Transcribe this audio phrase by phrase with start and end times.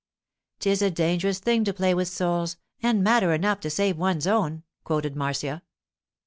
[0.61, 4.63] '"'Tis a dangerous thing to play with souls, and matter enough to save one's own,"'
[4.83, 5.61] quoted Marcia.